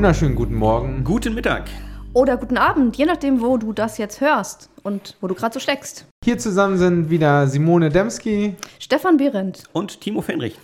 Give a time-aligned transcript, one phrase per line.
[0.00, 1.04] Wunderschönen guten Morgen.
[1.04, 1.68] Guten Mittag.
[2.14, 5.60] Oder guten Abend, je nachdem, wo du das jetzt hörst und wo du gerade so
[5.60, 6.06] steckst.
[6.24, 10.56] Hier zusammen sind wieder Simone Demski, Stefan Behrendt, Und Timo Fenrich.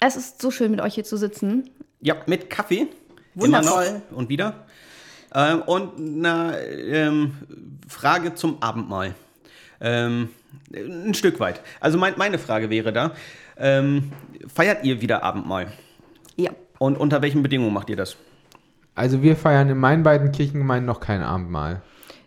[0.00, 1.70] es ist so schön, mit euch hier zu sitzen.
[2.00, 2.88] Ja, mit Kaffee.
[3.36, 3.84] Wundervoll.
[3.84, 4.66] Immer noch und wieder.
[5.32, 7.34] Ähm, und eine ähm,
[7.86, 9.14] Frage zum Abendmahl.
[9.80, 10.30] Ähm,
[10.74, 11.60] ein Stück weit.
[11.78, 13.12] Also mein, meine Frage wäre da,
[13.56, 14.10] ähm,
[14.52, 15.68] feiert ihr wieder Abendmahl?
[16.34, 16.50] Ja.
[16.84, 18.18] Und unter welchen Bedingungen macht ihr das?
[18.94, 21.80] Also wir feiern in meinen beiden Kirchengemeinden noch kein Abendmahl.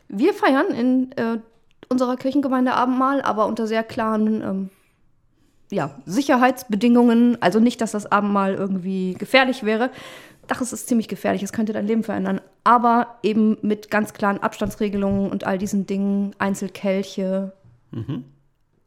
[0.08, 1.38] Wir feiern in äh,
[1.90, 4.70] unserer Kirchengemeinde Abendmahl, aber unter sehr klaren ähm,
[5.70, 7.40] ja, Sicherheitsbedingungen.
[7.40, 9.92] Also nicht, dass das Abendmahl irgendwie gefährlich wäre.
[10.48, 12.42] Doch, es ist ziemlich gefährlich, es könnte dein Leben verändern.
[12.64, 17.54] Aber eben mit ganz klaren Abstandsregelungen und all diesen Dingen, Einzelkelche,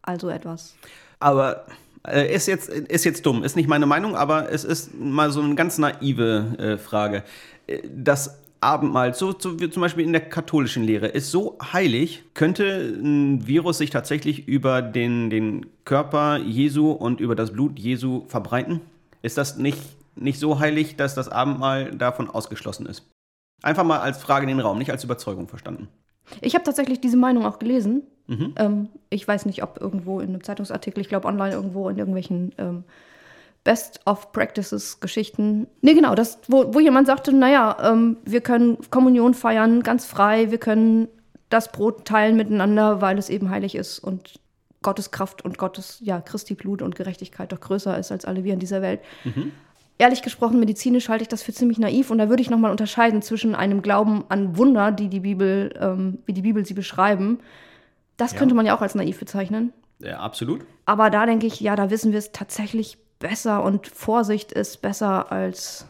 [0.03, 0.75] also etwas.
[1.21, 1.65] Aber
[2.07, 5.41] äh, ist, jetzt, ist jetzt dumm, ist nicht meine Meinung, aber es ist mal so
[5.41, 7.25] eine ganz naive äh, Frage.
[7.67, 12.25] Äh, Das Abendmahl, so, so wie zum Beispiel in der katholischen Lehre, ist so heilig,
[12.35, 18.27] könnte ein Virus sich tatsächlich über den, den Körper Jesu und über das Blut Jesu
[18.29, 18.83] verbreiten?
[19.23, 19.79] Ist das nicht,
[20.15, 23.07] nicht so heilig, dass das Abendmahl davon ausgeschlossen ist?
[23.63, 25.89] Einfach mal als Frage in den Raum, nicht als Überzeugung verstanden.
[26.41, 28.03] Ich habe tatsächlich diese Meinung auch gelesen.
[28.27, 28.55] Mhm.
[28.57, 32.53] Ähm, ich weiß nicht, ob irgendwo in einem Zeitungsartikel, ich glaube online irgendwo in irgendwelchen
[32.59, 32.85] ähm,
[33.65, 35.67] Best of Practices Geschichten.
[35.83, 40.51] Nee, genau, das, wo, wo jemand sagte, naja, ähm, wir können Kommunion feiern, ganz frei,
[40.51, 41.09] wir können
[41.51, 44.41] das Brot teilen miteinander, weil es eben heilig ist und
[44.83, 48.55] Gottes Kraft und Gottes, ja, Christi Blut und Gerechtigkeit doch größer ist als alle wir
[48.55, 49.01] in dieser Welt.
[50.01, 53.21] Ehrlich gesprochen, medizinisch halte ich das für ziemlich naiv und da würde ich nochmal unterscheiden
[53.21, 57.39] zwischen einem Glauben an Wunder, die die Bibel, ähm, wie die Bibel sie beschreiben.
[58.17, 58.39] Das Ja.
[58.39, 59.75] könnte man ja auch als naiv bezeichnen.
[59.99, 60.63] Ja, absolut.
[60.87, 65.31] Aber da denke ich, ja, da wissen wir es tatsächlich besser und Vorsicht ist besser
[65.31, 65.85] als.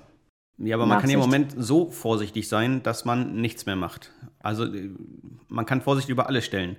[0.58, 1.50] Ja, aber man kann ja im Nachsicht.
[1.54, 4.10] Moment so vorsichtig sein, dass man nichts mehr macht.
[4.40, 4.90] Also äh,
[5.48, 6.74] man kann Vorsicht über alles stellen.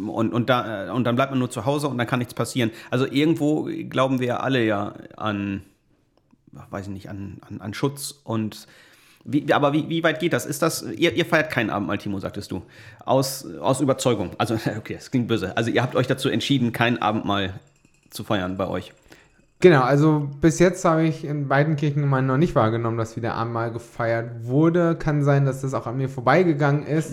[0.00, 2.34] Und, und, da, äh, und dann bleibt man nur zu Hause und dann kann nichts
[2.34, 2.72] passieren.
[2.90, 5.62] Also irgendwo glauben wir ja alle ja an,
[6.70, 8.66] weiß ich nicht, an, an, an Schutz und
[9.24, 10.46] wie, aber wie, wie weit geht das?
[10.46, 12.62] Ist das, ihr, ihr feiert kein Abendmahl, Timo, sagtest du.
[13.04, 14.30] Aus, aus Überzeugung.
[14.38, 15.56] Also, okay, das klingt böse.
[15.56, 17.54] Also ihr habt euch dazu entschieden, kein Abendmahl
[18.10, 18.92] zu feiern bei euch.
[19.60, 23.70] Genau, also bis jetzt habe ich in beiden Kirchengemeinden noch nicht wahrgenommen, dass wieder Abendmahl
[23.70, 24.96] gefeiert wurde.
[24.96, 27.12] Kann sein, dass das auch an mir vorbeigegangen ist.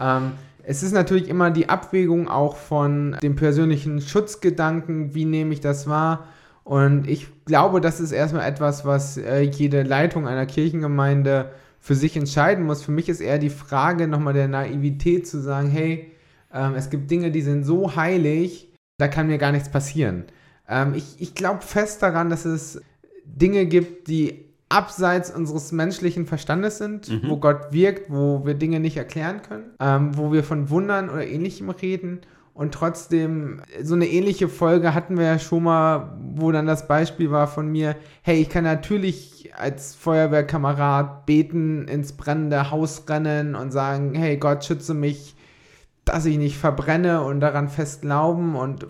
[0.00, 0.32] Ähm,
[0.64, 5.86] es ist natürlich immer die Abwägung auch von dem persönlichen Schutzgedanken, wie nehme ich das
[5.86, 6.28] wahr.
[6.64, 11.50] Und ich glaube, das ist erstmal etwas, was äh, jede Leitung einer Kirchengemeinde
[11.80, 12.82] für sich entscheiden muss.
[12.82, 16.12] Für mich ist eher die Frage nochmal der Naivität zu sagen, hey,
[16.52, 20.24] ähm, es gibt Dinge, die sind so heilig, da kann mir gar nichts passieren.
[20.68, 22.80] Ähm, ich ich glaube fest daran, dass es
[23.24, 28.96] Dinge gibt, die abseits unseres menschlichen Verstandes sind, wo Gott wirkt, wo wir Dinge nicht
[28.96, 32.20] erklären können, ähm, wo wir von Wundern oder ähnlichem reden.
[32.54, 37.30] Und trotzdem, so eine ähnliche Folge hatten wir ja schon mal, wo dann das Beispiel
[37.30, 43.70] war von mir, hey, ich kann natürlich als Feuerwehrkamerad beten, ins brennende Haus rennen und
[43.70, 45.34] sagen, hey, Gott schütze mich,
[46.04, 48.86] dass ich nicht verbrenne und daran fest glauben und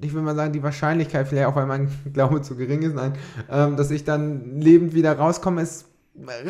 [0.00, 3.14] ich will mal sagen, die Wahrscheinlichkeit, vielleicht auch weil mein Glaube zu gering ist, nein,
[3.50, 5.88] ähm, dass ich dann lebend wieder rauskomme, ist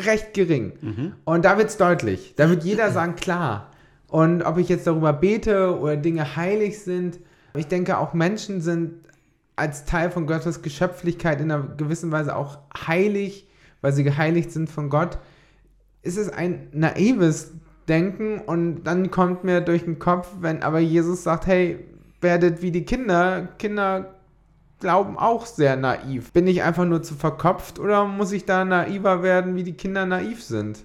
[0.05, 0.73] recht gering.
[1.25, 2.33] Und da wird es deutlich.
[2.35, 3.71] Da wird jeder sagen, klar.
[4.07, 7.19] Und ob ich jetzt darüber bete oder Dinge heilig sind,
[7.55, 8.93] ich denke auch Menschen sind
[9.55, 13.47] als Teil von Gottes Geschöpflichkeit in einer gewissen Weise auch heilig,
[13.81, 15.17] weil sie geheiligt sind von Gott.
[16.01, 17.53] Ist es ein naives
[17.87, 21.85] Denken und dann kommt mir durch den Kopf, wenn aber Jesus sagt, hey,
[22.19, 23.47] werdet wie die Kinder.
[23.59, 24.15] Kinder
[24.79, 26.31] glauben auch sehr naiv.
[26.31, 30.05] Bin ich einfach nur zu verkopft oder muss ich da naiver werden, wie die Kinder
[30.05, 30.83] naiv sind?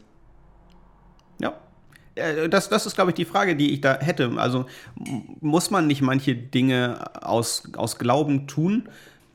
[2.14, 4.32] Äh, Das, das ist, glaube ich, die Frage, die ich da hätte.
[4.36, 4.66] Also
[5.40, 8.88] muss man nicht manche Dinge aus, aus Glauben tun,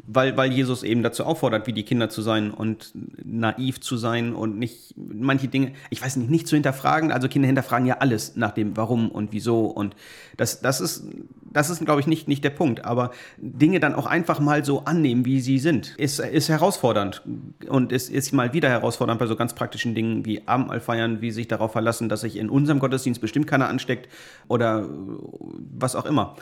[0.07, 2.91] weil, weil Jesus eben dazu auffordert, wie die Kinder zu sein und
[3.23, 7.11] naiv zu sein und nicht manche Dinge, ich weiß nicht, nicht zu hinterfragen.
[7.11, 9.65] Also Kinder hinterfragen ja alles nach dem Warum und Wieso.
[9.65, 9.95] Und
[10.37, 11.07] das, das ist,
[11.51, 12.85] das ist, glaube ich, nicht, nicht der Punkt.
[12.85, 17.23] Aber Dinge dann auch einfach mal so annehmen, wie sie sind, ist, ist herausfordernd.
[17.67, 21.31] Und ist, ist mal wieder herausfordernd bei so ganz praktischen Dingen wie Abendmahl feiern, wie
[21.31, 24.07] sich darauf verlassen, dass sich in unserem Gottesdienst bestimmt keiner ansteckt
[24.47, 26.35] oder was auch immer.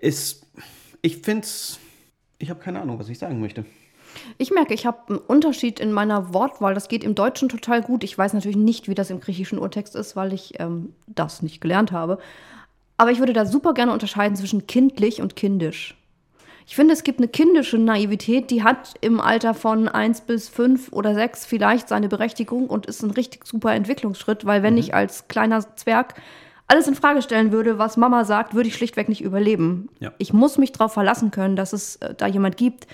[0.00, 0.46] Ist,
[1.02, 1.78] ich finde es,
[2.40, 3.64] ich habe keine Ahnung, was ich sagen möchte.
[4.38, 6.74] Ich merke, ich habe einen Unterschied in meiner Wortwahl.
[6.74, 8.02] Das geht im Deutschen total gut.
[8.02, 11.60] Ich weiß natürlich nicht, wie das im griechischen Urtext ist, weil ich ähm, das nicht
[11.60, 12.18] gelernt habe.
[12.96, 15.96] Aber ich würde da super gerne unterscheiden zwischen kindlich und kindisch.
[16.66, 20.92] Ich finde, es gibt eine kindische Naivität, die hat im Alter von 1 bis 5
[20.92, 24.80] oder 6 vielleicht seine Berechtigung und ist ein richtig super Entwicklungsschritt, weil wenn mhm.
[24.80, 26.14] ich als kleiner Zwerg
[26.70, 29.88] alles in Frage stellen würde, was Mama sagt, würde ich schlichtweg nicht überleben.
[29.98, 30.12] Ja.
[30.18, 32.86] Ich muss mich darauf verlassen können, dass es äh, da jemand gibt,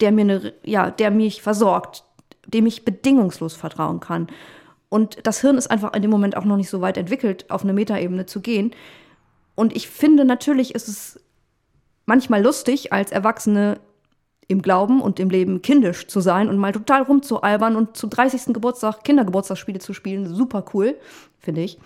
[0.00, 2.04] der mir eine, ja, der mich versorgt,
[2.46, 4.26] dem ich bedingungslos vertrauen kann.
[4.90, 7.62] Und das Hirn ist einfach in dem Moment auch noch nicht so weit entwickelt, auf
[7.62, 8.72] eine Metaebene zu gehen.
[9.54, 11.20] Und ich finde, natürlich ist es
[12.04, 13.80] manchmal lustig, als Erwachsene
[14.46, 18.52] im Glauben und im Leben kindisch zu sein und mal total rumzualbern und zum 30.
[18.52, 20.34] Geburtstag Kindergeburtstagsspiele zu spielen.
[20.34, 20.96] Super cool,
[21.38, 21.78] finde ich.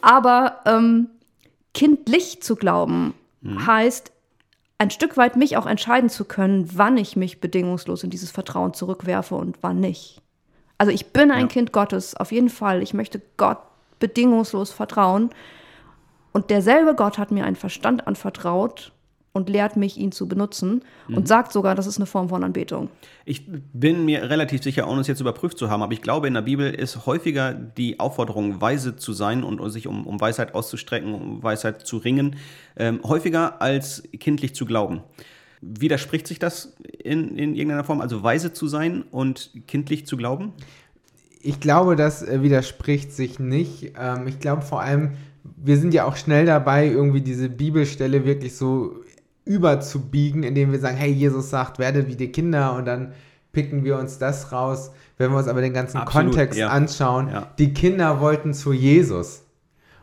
[0.00, 1.08] Aber ähm,
[1.74, 3.66] kindlich zu glauben mhm.
[3.66, 4.12] heißt,
[4.78, 8.72] ein Stück weit mich auch entscheiden zu können, wann ich mich bedingungslos in dieses Vertrauen
[8.72, 10.22] zurückwerfe und wann nicht.
[10.78, 11.46] Also ich bin ein ja.
[11.48, 12.82] Kind Gottes, auf jeden Fall.
[12.82, 13.58] Ich möchte Gott
[13.98, 15.30] bedingungslos vertrauen.
[16.32, 18.92] Und derselbe Gott hat mir einen Verstand anvertraut
[19.32, 21.18] und lehrt mich, ihn zu benutzen mhm.
[21.18, 22.88] und sagt sogar, das ist eine Form von Anbetung.
[23.24, 26.34] Ich bin mir relativ sicher, ohne es jetzt überprüft zu haben, aber ich glaube, in
[26.34, 31.14] der Bibel ist häufiger die Aufforderung, weise zu sein und sich um, um Weisheit auszustrecken,
[31.14, 32.36] um Weisheit zu ringen,
[32.76, 35.02] ähm, häufiger als kindlich zu glauben.
[35.60, 40.54] Widerspricht sich das in, in irgendeiner Form, also weise zu sein und kindlich zu glauben?
[41.42, 43.92] Ich glaube, das äh, widerspricht sich nicht.
[43.98, 45.12] Ähm, ich glaube vor allem,
[45.62, 48.96] wir sind ja auch schnell dabei, irgendwie diese Bibelstelle wirklich so
[49.50, 53.12] überzubiegen, indem wir sagen, hey, Jesus sagt, werdet wie die Kinder und dann
[53.50, 54.92] picken wir uns das raus.
[55.18, 56.68] Wenn wir uns aber den ganzen Absolut, Kontext ja.
[56.68, 57.48] anschauen, ja.
[57.58, 59.42] die Kinder wollten zu Jesus.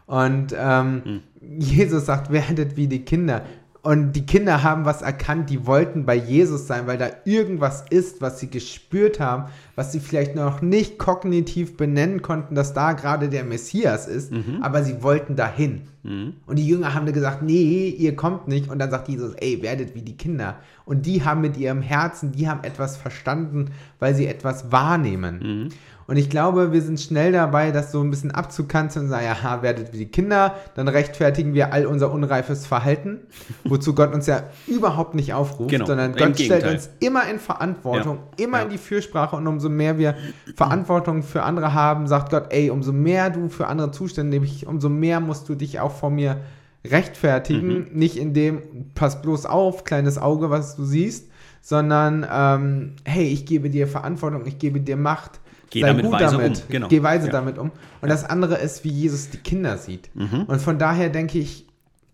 [0.05, 1.21] Und ähm, hm.
[1.59, 3.43] Jesus sagt, werdet wie die Kinder.
[3.87, 8.19] Und die Kinder haben was erkannt, die wollten bei Jesus sein, weil da irgendwas ist,
[8.19, 9.45] was sie gespürt haben,
[9.77, 14.57] was sie vielleicht noch nicht kognitiv benennen konnten, dass da gerade der Messias ist, mhm.
[14.61, 15.83] aber sie wollten dahin.
[16.03, 16.33] Mhm.
[16.45, 18.69] Und die Jünger haben gesagt, nee, ihr kommt nicht.
[18.69, 20.57] Und dann sagt Jesus, ey, werdet wie die Kinder.
[20.83, 25.39] Und die haben mit ihrem Herzen, die haben etwas verstanden, weil sie etwas wahrnehmen.
[25.39, 25.69] Mhm.
[26.07, 29.61] Und ich glaube, wir sind schnell dabei, das so ein bisschen abzukanzeln und sagen, ja,
[29.61, 33.19] werdet wie die Kinder, dann rechtfertigen wir all unser unreifes Verhalten,
[33.65, 35.85] wozu Gott uns ja überhaupt nicht aufruft, genau.
[35.85, 38.45] sondern Gott stellt uns immer in Verantwortung, ja.
[38.45, 38.63] immer ja.
[38.63, 40.15] in die Fürsprache und umso mehr wir
[40.55, 44.87] Verantwortung für andere haben, sagt Gott, ey, umso mehr du für andere zuständig bist, umso
[44.87, 46.37] mehr musst du dich auch vor mir
[46.85, 47.87] rechtfertigen, mhm.
[47.91, 48.61] nicht in dem,
[48.95, 51.29] pass bloß auf, kleines Auge, was du siehst,
[51.61, 56.13] sondern ähm, hey, ich gebe dir Verantwortung, ich gebe dir Macht, Geh Sei damit gut
[56.13, 56.57] weise damit.
[56.57, 56.63] um.
[56.69, 56.87] Genau.
[56.87, 57.31] Geh weise ja.
[57.31, 57.71] damit um.
[57.71, 57.73] Und
[58.03, 58.07] ja.
[58.07, 60.09] das andere ist, wie Jesus die Kinder sieht.
[60.15, 60.43] Mhm.
[60.47, 61.67] Und von daher denke ich,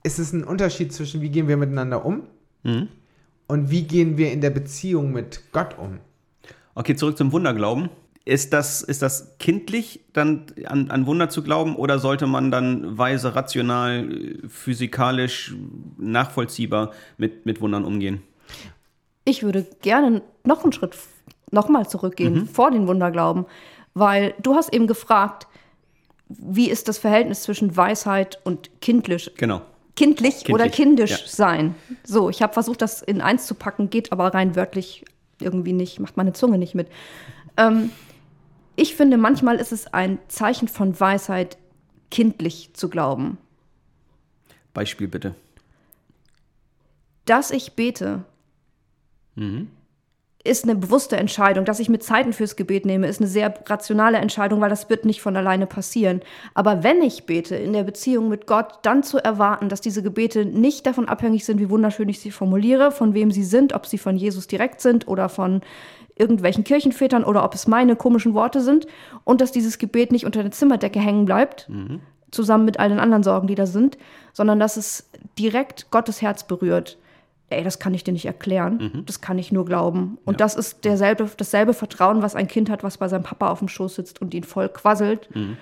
[0.04, 2.24] ist es ein Unterschied zwischen, wie gehen wir miteinander um
[2.64, 2.90] mhm.
[3.48, 6.00] und wie gehen wir in der Beziehung mit Gott um.
[6.76, 7.90] Okay, zurück zum Wunderglauben.
[8.26, 12.98] Ist das, ist das kindlich, dann an, an Wunder zu glauben, oder sollte man dann
[12.98, 14.08] weise, rational,
[14.48, 15.54] physikalisch,
[15.98, 18.22] nachvollziehbar mit, mit Wundern umgehen?
[19.26, 20.96] Ich würde gerne noch einen Schritt
[21.54, 22.48] nochmal zurückgehen mhm.
[22.48, 23.46] vor den Wunderglauben,
[23.94, 25.48] weil du hast eben gefragt,
[26.28, 29.32] wie ist das Verhältnis zwischen Weisheit und kindlich?
[29.38, 29.62] Genau.
[29.96, 30.54] Kindlich, kindlich.
[30.54, 31.28] oder kindisch ja.
[31.28, 31.76] sein.
[32.04, 35.06] So, ich habe versucht, das in eins zu packen, geht aber rein wörtlich
[35.40, 36.88] irgendwie nicht, macht meine Zunge nicht mit.
[37.58, 37.92] Ähm,
[38.76, 41.58] ich finde, manchmal ist es ein Zeichen von Weisheit,
[42.10, 43.38] kindlich zu glauben.
[44.74, 45.36] Beispiel bitte.
[47.26, 48.24] Dass ich bete.
[49.36, 49.70] Mhm
[50.44, 51.64] ist eine bewusste Entscheidung.
[51.64, 55.06] Dass ich mir Zeiten fürs Gebet nehme, ist eine sehr rationale Entscheidung, weil das wird
[55.06, 56.22] nicht von alleine passieren.
[56.54, 60.46] Aber wenn ich bete in der Beziehung mit Gott, dann zu erwarten, dass diese Gebete
[60.46, 63.98] nicht davon abhängig sind, wie wunderschön ich sie formuliere, von wem sie sind, ob sie
[63.98, 65.62] von Jesus direkt sind oder von
[66.16, 68.86] irgendwelchen Kirchenvätern oder ob es meine komischen Worte sind
[69.24, 72.02] und dass dieses Gebet nicht unter der Zimmerdecke hängen bleibt, mhm.
[72.32, 73.98] zusammen mit all den anderen Sorgen, die da sind,
[74.32, 75.10] sondern dass es
[75.40, 76.98] direkt Gottes Herz berührt
[77.58, 79.06] ey, das kann ich dir nicht erklären, mhm.
[79.06, 80.18] das kann ich nur glauben.
[80.26, 80.38] Und ja.
[80.38, 83.68] das ist derselbe, dasselbe Vertrauen, was ein Kind hat, was bei seinem Papa auf dem
[83.68, 85.34] Schoß sitzt und ihn voll quasselt.
[85.36, 85.58] Mhm.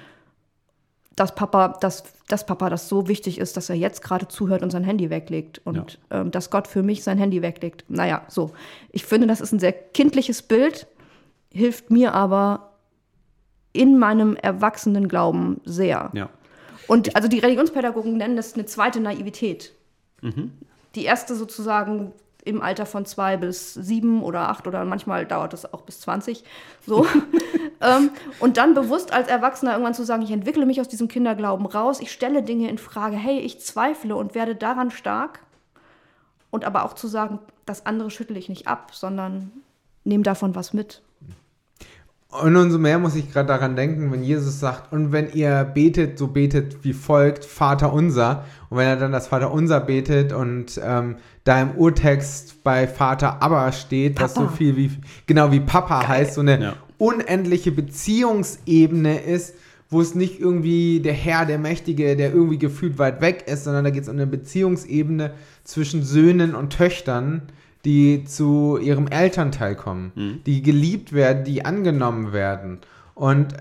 [1.15, 4.71] Dass Papa, dass, dass Papa das so wichtig ist, dass er jetzt gerade zuhört und
[4.71, 5.61] sein Handy weglegt.
[5.65, 6.21] Und ja.
[6.21, 7.85] ähm, dass Gott für mich sein Handy weglegt.
[7.89, 8.51] Naja, so.
[8.91, 10.87] Ich finde, das ist ein sehr kindliches Bild,
[11.51, 12.71] hilft mir aber
[13.73, 16.11] in meinem erwachsenen Glauben sehr.
[16.13, 16.29] Ja.
[16.87, 19.73] Und also die Religionspädagogen nennen das eine zweite Naivität.
[20.21, 20.51] Mhm
[20.95, 25.71] die erste sozusagen im Alter von zwei bis sieben oder acht oder manchmal dauert das
[25.73, 26.43] auch bis 20.
[26.85, 27.05] So.
[27.81, 31.65] ähm, und dann bewusst als Erwachsener irgendwann zu sagen, ich entwickle mich aus diesem Kinderglauben
[31.65, 35.39] raus, ich stelle Dinge in Frage, hey, ich zweifle und werde daran stark.
[36.49, 39.51] Und aber auch zu sagen, das andere schüttle ich nicht ab, sondern
[40.03, 41.01] nehme davon was mit.
[42.31, 46.17] Und umso mehr muss ich gerade daran denken, wenn Jesus sagt, und wenn ihr betet,
[46.17, 48.45] so betet wie folgt, Vater unser.
[48.69, 53.41] Und wenn er dann das Vater unser betet und ähm, da im Urtext bei Vater
[53.41, 54.25] aber steht, Papa.
[54.25, 54.91] was so viel wie,
[55.27, 56.07] genau wie Papa Geil.
[56.07, 56.73] heißt, so eine ja.
[56.97, 59.55] unendliche Beziehungsebene ist,
[59.89, 63.83] wo es nicht irgendwie der Herr, der Mächtige, der irgendwie gefühlt weit weg ist, sondern
[63.83, 65.31] da geht es um eine Beziehungsebene
[65.65, 67.41] zwischen Söhnen und Töchtern,
[67.85, 70.43] die zu ihrem Elternteil kommen, mhm.
[70.45, 72.79] die geliebt werden, die angenommen werden.
[73.15, 73.55] Und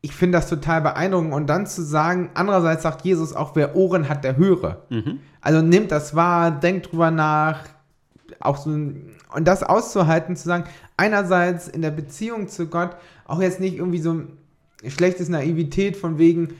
[0.00, 1.32] ich finde das total beeindruckend.
[1.32, 4.82] Und dann zu sagen, andererseits sagt Jesus auch, wer Ohren hat, der höre.
[4.90, 5.20] Mhm.
[5.40, 7.60] Also nimmt das wahr, denkt drüber nach,
[8.38, 10.64] auch so, und das auszuhalten, zu sagen,
[10.96, 14.38] einerseits in der Beziehung zu Gott, auch jetzt nicht irgendwie so ein
[14.86, 16.54] schlechtes Naivität von wegen,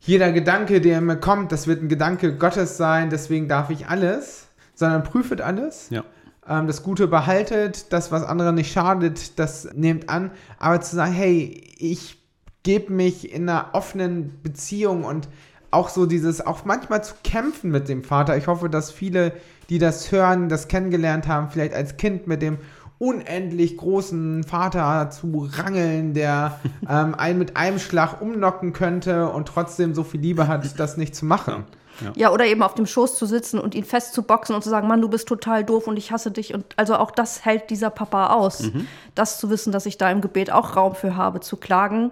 [0.00, 4.48] jeder Gedanke, der mir kommt, das wird ein Gedanke Gottes sein, deswegen darf ich alles,
[4.74, 5.90] sondern prüfet alles.
[5.90, 6.04] Ja
[6.48, 10.30] ähm, das Gute behaltet, das, was anderen nicht schadet, das nehmt an.
[10.58, 12.18] Aber zu sagen, hey, ich
[12.62, 15.28] gebe mich in einer offenen Beziehung und
[15.70, 18.36] auch so dieses, auch manchmal zu kämpfen mit dem Vater.
[18.36, 19.32] Ich hoffe, dass viele,
[19.68, 22.58] die das hören, das kennengelernt haben, vielleicht als Kind mit dem
[22.98, 29.94] unendlich großen Vater zu rangeln, der ähm, einen mit einem Schlag umnocken könnte und trotzdem
[29.94, 31.64] so viel Liebe hat, das nicht zu machen.
[32.00, 32.12] Ja.
[32.16, 32.32] ja.
[32.32, 35.08] oder eben auf dem Schoß zu sitzen und ihn festzuboxen und zu sagen, Mann, du
[35.08, 36.54] bist total doof und ich hasse dich.
[36.54, 38.62] Und also auch das hält dieser Papa aus.
[38.62, 38.86] Mhm.
[39.14, 42.10] Das zu wissen, dass ich da im Gebet auch Raum für habe, zu klagen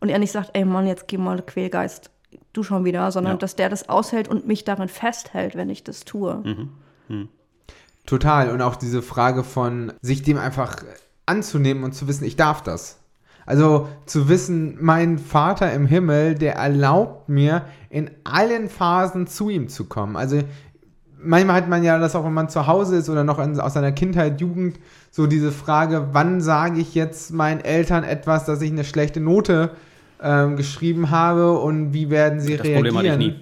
[0.00, 2.10] und er nicht sagt, ey Mann, jetzt geh mal Quälgeist,
[2.52, 3.38] du schon wieder, sondern ja.
[3.38, 6.36] dass der das aushält und mich darin festhält, wenn ich das tue.
[6.44, 6.70] Mhm.
[7.08, 7.28] Mhm.
[8.06, 8.50] Total.
[8.50, 10.84] Und auch diese Frage von sich dem einfach
[11.26, 12.98] anzunehmen und zu wissen, ich darf das.
[13.46, 19.68] Also zu wissen, mein Vater im Himmel, der erlaubt mir, in allen Phasen zu ihm
[19.68, 20.16] zu kommen.
[20.16, 20.40] Also
[21.24, 23.74] manchmal hat man ja das auch, wenn man zu Hause ist oder noch in, aus
[23.74, 24.78] seiner Kindheit, Jugend,
[25.10, 29.70] so diese Frage, wann sage ich jetzt meinen Eltern etwas, dass ich eine schlechte Note
[30.22, 32.94] ähm, geschrieben habe und wie werden sie das reagieren?
[32.94, 33.40] Problem hatte ich nie.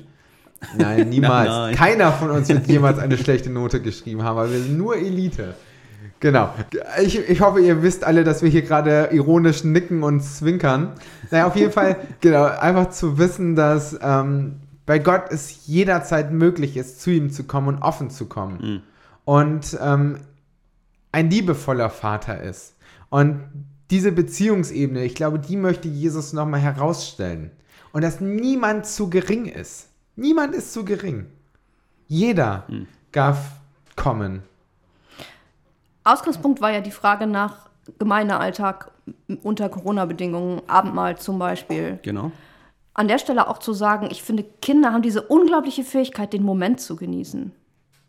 [0.77, 1.49] Nein, niemals.
[1.49, 1.75] nein, nein.
[1.75, 5.55] Keiner von uns wird jemals eine schlechte Note geschrieben haben, weil wir sind nur Elite.
[6.23, 6.55] Genau.
[7.03, 10.93] Ich, ich hoffe, ihr wisst alle, dass wir hier gerade ironisch nicken und zwinkern.
[11.33, 16.77] Naja, auf jeden Fall, genau, einfach zu wissen, dass ähm, bei Gott es jederzeit möglich
[16.77, 18.59] ist, zu ihm zu kommen und offen zu kommen.
[18.63, 18.83] Mhm.
[19.25, 20.21] Und ähm,
[21.11, 22.77] ein liebevoller Vater ist.
[23.11, 23.41] Und
[23.91, 27.51] diese Beziehungsebene, ich glaube, die möchte Jesus nochmal herausstellen.
[27.93, 29.89] Und dass niemand zu gering ist.
[30.15, 31.27] Niemand ist zu gering.
[32.07, 32.87] Jeder mhm.
[33.11, 33.57] darf
[33.97, 34.45] kommen.
[36.05, 37.69] Ausgangspunkt war ja die Frage nach
[37.99, 38.91] Gemeindealltag
[39.43, 41.99] unter Corona-Bedingungen, Abendmahl zum Beispiel.
[42.03, 42.31] Genau.
[42.95, 46.81] An der Stelle auch zu sagen, ich finde, Kinder haben diese unglaubliche Fähigkeit, den Moment
[46.81, 47.53] zu genießen.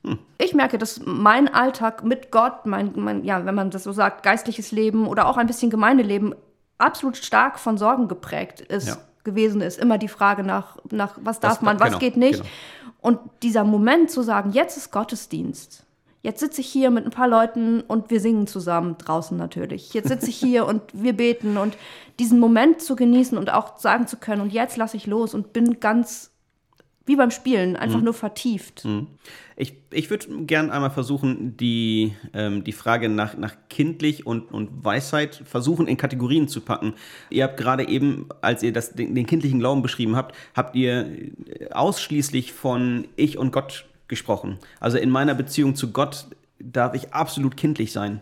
[0.06, 0.20] Hm.
[0.38, 4.24] Ich merke, dass mein Alltag mit Gott, mein, mein, ja, wenn man das so sagt,
[4.24, 6.36] geistliches Leben oder auch ein bisschen Gemeindeleben
[6.78, 8.98] absolut stark von Sorgen geprägt ist, ja.
[9.24, 9.80] gewesen ist.
[9.80, 12.42] Immer die Frage nach, nach was darf das, man, was genau, geht nicht.
[12.42, 12.50] Genau.
[13.02, 15.86] Und dieser Moment zu sagen, jetzt ist Gottesdienst
[16.24, 19.94] Jetzt sitze ich hier mit ein paar Leuten und wir singen zusammen draußen natürlich.
[19.94, 21.78] Jetzt sitze ich hier und wir beten und
[22.18, 25.52] diesen Moment zu genießen und auch sagen zu können, und jetzt lasse ich los und
[25.52, 26.32] bin ganz
[27.06, 28.06] wie beim Spielen, einfach mhm.
[28.06, 28.86] nur vertieft.
[28.86, 29.08] Mhm.
[29.58, 34.86] Ich, ich würde gern einmal versuchen, die, ähm, die Frage nach, nach kindlich und, und
[34.86, 36.94] Weisheit versuchen in Kategorien zu packen.
[37.30, 41.34] Ihr habt gerade eben, als ihr das, den, den kindlichen Glauben beschrieben habt, habt ihr
[41.72, 44.60] ausschließlich von Ich und Gott gesprochen.
[44.80, 46.28] Also in meiner Beziehung zu Gott
[46.64, 48.22] darf ich absolut kindlich sein.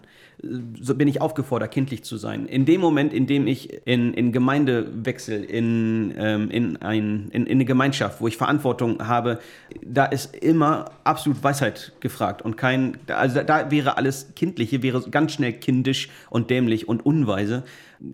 [0.81, 2.47] So bin ich aufgefordert, kindlich zu sein.
[2.47, 7.45] In dem Moment, in dem ich in, in Gemeinde wechsle, in, ähm, in, ein, in,
[7.45, 9.39] in eine Gemeinschaft, wo ich Verantwortung habe,
[9.85, 15.33] da ist immer absolut Weisheit gefragt und kein, also da, wäre alles Kindliche, wäre ganz
[15.33, 17.63] schnell kindisch und dämlich und unweise.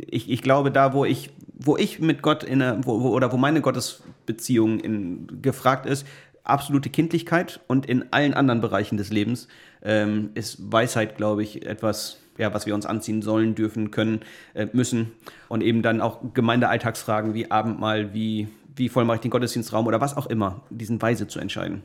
[0.06, 3.32] Ich, ich glaube, da, wo ich, wo ich mit Gott in eine, wo, wo, oder
[3.32, 6.06] wo meine Gottesbeziehung in, gefragt ist,
[6.50, 9.48] absolute Kindlichkeit und in allen anderen Bereichen des Lebens
[9.82, 14.22] ähm, ist Weisheit, glaube ich, etwas, ja, was wir uns anziehen sollen, dürfen, können,
[14.54, 15.12] äh, müssen.
[15.50, 20.02] Und eben dann auch Gemeindealltagsfragen wie Abendmahl, wie, wie voll mache ich den Gottesdienstraum oder
[20.02, 21.84] was auch immer, diesen Weise zu entscheiden.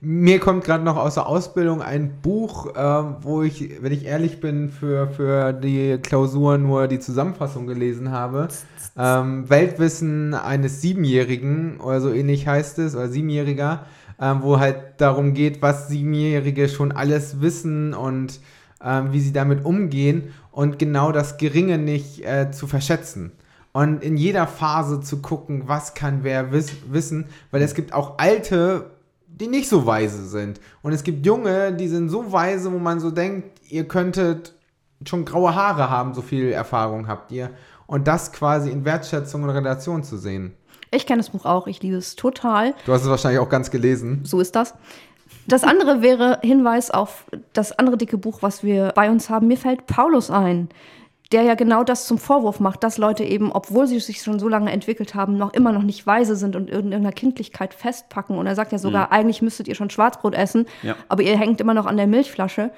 [0.00, 4.40] Mir kommt gerade noch aus der Ausbildung ein Buch, äh, wo ich, wenn ich ehrlich
[4.40, 8.48] bin, für, für die Klausur nur die Zusammenfassung gelesen habe.
[8.96, 13.86] Ähm, Weltwissen eines Siebenjährigen oder so ähnlich heißt es, oder Siebenjähriger,
[14.18, 18.40] äh, wo halt darum geht, was Siebenjährige schon alles wissen und
[18.80, 23.32] äh, wie sie damit umgehen und genau das Geringe nicht äh, zu verschätzen
[23.74, 28.18] und in jeder Phase zu gucken, was kann wer wiss wissen, weil es gibt auch
[28.18, 28.93] alte
[29.40, 30.60] die nicht so weise sind.
[30.82, 34.54] Und es gibt Junge, die sind so weise, wo man so denkt, ihr könntet
[35.06, 37.50] schon graue Haare haben, so viel Erfahrung habt ihr.
[37.86, 40.54] Und das quasi in Wertschätzung und Relation zu sehen.
[40.90, 42.74] Ich kenne das Buch auch, ich liebe es total.
[42.86, 44.20] Du hast es wahrscheinlich auch ganz gelesen.
[44.22, 44.74] So ist das.
[45.46, 49.48] Das andere wäre Hinweis auf das andere dicke Buch, was wir bei uns haben.
[49.48, 50.68] Mir fällt Paulus ein,
[51.34, 54.48] der ja genau das zum Vorwurf macht, dass Leute eben, obwohl sie sich schon so
[54.48, 58.38] lange entwickelt haben, noch immer noch nicht weise sind und in irgendeiner Kindlichkeit festpacken.
[58.38, 59.12] Und er sagt ja sogar, mhm.
[59.12, 60.94] eigentlich müsstet ihr schon Schwarzbrot essen, ja.
[61.08, 62.70] aber ihr hängt immer noch an der Milchflasche.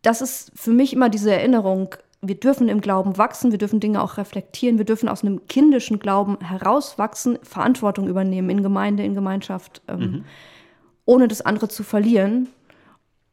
[0.00, 4.02] Das ist für mich immer diese Erinnerung, wir dürfen im Glauben wachsen, wir dürfen Dinge
[4.02, 9.82] auch reflektieren, wir dürfen aus einem kindischen Glauben herauswachsen, Verantwortung übernehmen in Gemeinde, in Gemeinschaft,
[9.86, 10.24] ähm, mhm.
[11.04, 12.48] ohne das andere zu verlieren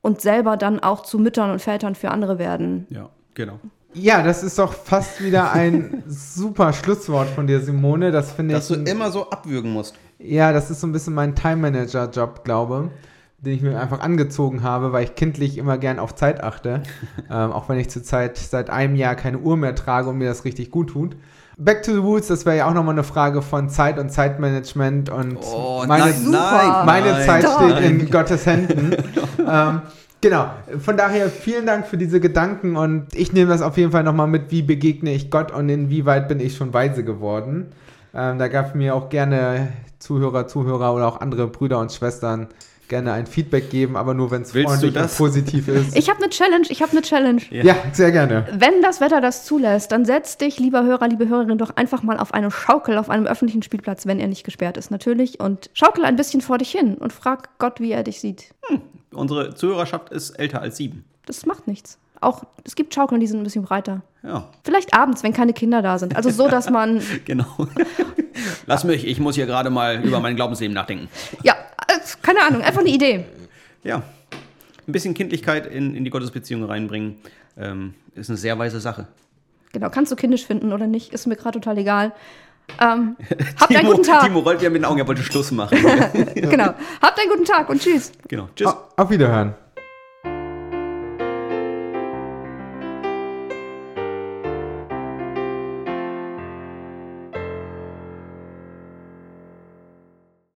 [0.02, 2.88] und selber dann auch zu Müttern und Vätern für andere werden.
[2.90, 3.62] Ja, genau.
[4.00, 8.12] Ja, das ist doch fast wieder ein super Schlusswort von dir, Simone.
[8.12, 8.60] Das finde ich.
[8.60, 9.96] Dass du immer so abwürgen musst.
[10.20, 13.08] Ja, das ist so ein bisschen mein Time Manager Job, glaube ich
[13.40, 16.82] den ich mir einfach angezogen habe, weil ich kindlich immer gern auf Zeit achte.
[17.32, 20.44] ähm, auch wenn ich zurzeit seit einem Jahr keine Uhr mehr trage und mir das
[20.44, 21.16] richtig gut tut.
[21.60, 25.10] Back to the Woods, das wäre ja auch nochmal eine Frage von Zeit und Zeitmanagement
[25.10, 28.96] und oh, meine, nein, nein, meine nein, Zeit steht in Gottes Händen.
[29.40, 29.82] ähm,
[30.22, 34.04] genau, von daher vielen Dank für diese Gedanken und ich nehme das auf jeden Fall
[34.04, 37.68] nochmal mit, wie begegne ich Gott und inwieweit bin ich schon weise geworden.
[38.14, 39.70] Ähm, da gab mir auch gerne
[40.00, 42.48] Zuhörer, Zuhörer oder auch andere Brüder und Schwestern
[42.88, 45.96] gerne ein Feedback geben, aber nur wenn es freundlich und positiv ist.
[45.96, 47.42] Ich habe eine Challenge, ich habe eine Challenge.
[47.50, 47.64] Ja.
[47.64, 47.76] ja.
[47.92, 48.48] sehr gerne.
[48.52, 52.18] Wenn das Wetter das zulässt, dann setz dich, lieber Hörer, liebe Hörerin, doch einfach mal
[52.20, 56.06] auf eine Schaukel auf einem öffentlichen Spielplatz, wenn er nicht gesperrt ist, natürlich, und schaukel
[56.06, 58.54] ein bisschen vor dich hin und frag Gott, wie er dich sieht.
[58.68, 58.82] Hm.
[59.12, 61.06] Unsere Zuhörerschaft ist älter als sieben.
[61.26, 61.98] Das macht nichts.
[62.22, 64.02] Auch es gibt Schaukeln, die sind ein bisschen breiter.
[64.24, 64.50] Ja.
[64.64, 66.16] Vielleicht abends, wenn keine Kinder da sind.
[66.16, 67.02] Also so, dass man.
[67.26, 67.46] genau.
[68.66, 71.10] Lass mich, ich muss hier gerade mal über mein Glaubensleben nachdenken.
[71.44, 71.56] Ja,
[72.22, 73.26] keine Ahnung, einfach eine Idee.
[73.84, 74.04] Ja.
[74.88, 77.18] Ein bisschen Kindlichkeit in, in die Gottesbeziehung reinbringen,
[77.58, 79.08] ähm, ist eine sehr weise Sache.
[79.74, 82.14] Genau, kannst du kindisch finden oder nicht, ist mir gerade total egal.
[82.80, 83.16] Ähm,
[83.60, 84.24] habt Timo, einen guten Tag.
[84.24, 85.78] Timo rollt ja mit den Augen, er wollte Schluss machen.
[86.36, 86.74] genau.
[87.02, 88.12] Habt einen guten Tag und tschüss.
[88.28, 88.50] Genau.
[88.56, 88.74] Tschüss.
[88.96, 89.56] Auf Wiederhören.